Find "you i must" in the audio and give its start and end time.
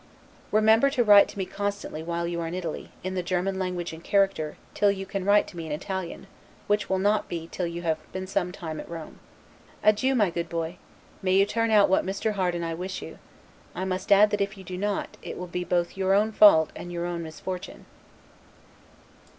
13.03-14.11